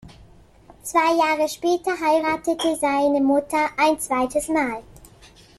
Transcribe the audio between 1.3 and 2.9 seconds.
später heiratete